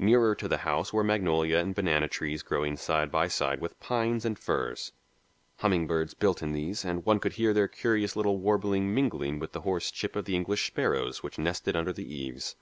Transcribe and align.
Nearer 0.00 0.34
to 0.34 0.48
the 0.48 0.56
house 0.66 0.92
were 0.92 1.04
magnolia 1.04 1.58
and 1.58 1.76
banana 1.76 2.08
trees 2.08 2.42
growing 2.42 2.76
side 2.76 3.08
by 3.12 3.28
side 3.28 3.60
with 3.60 3.78
pines 3.78 4.24
and 4.24 4.36
firs. 4.36 4.90
Humming 5.58 5.86
birds 5.86 6.12
built 6.12 6.42
in 6.42 6.50
these, 6.50 6.84
and 6.84 7.06
one 7.06 7.20
could 7.20 7.34
hear 7.34 7.54
their 7.54 7.68
curious 7.68 8.16
little 8.16 8.38
warbling 8.38 8.92
mingling 8.92 9.38
with 9.38 9.52
the 9.52 9.60
hoarse 9.60 9.92
chirp 9.92 10.16
of 10.16 10.24
the 10.24 10.34
English 10.34 10.66
sparrows 10.66 11.22
which 11.22 11.38
nested 11.38 11.76
under 11.76 11.92
the 11.92 12.12
eaves. 12.12 12.56